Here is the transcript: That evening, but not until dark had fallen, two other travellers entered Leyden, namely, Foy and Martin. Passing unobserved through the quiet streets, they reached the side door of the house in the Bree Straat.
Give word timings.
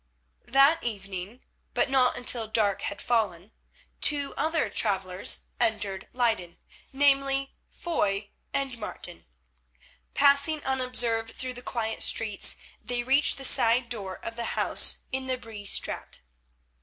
That 0.47 0.83
evening, 0.83 1.41
but 1.75 1.87
not 1.87 2.17
until 2.17 2.47
dark 2.47 2.81
had 2.81 3.03
fallen, 3.03 3.51
two 4.01 4.33
other 4.35 4.67
travellers 4.71 5.43
entered 5.59 6.07
Leyden, 6.11 6.57
namely, 6.91 7.53
Foy 7.69 8.31
and 8.51 8.79
Martin. 8.79 9.27
Passing 10.15 10.63
unobserved 10.63 11.35
through 11.35 11.53
the 11.53 11.61
quiet 11.61 12.01
streets, 12.01 12.57
they 12.83 13.03
reached 13.03 13.37
the 13.37 13.45
side 13.45 13.89
door 13.89 14.15
of 14.25 14.35
the 14.37 14.57
house 14.57 15.03
in 15.11 15.27
the 15.27 15.37
Bree 15.37 15.67
Straat. 15.67 16.21